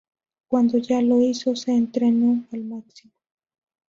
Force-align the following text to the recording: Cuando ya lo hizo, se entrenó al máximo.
Cuando 0.47 0.79
ya 0.79 0.99
lo 1.03 1.21
hizo, 1.21 1.55
se 1.55 1.73
entrenó 1.75 2.43
al 2.53 2.63
máximo. 2.63 3.13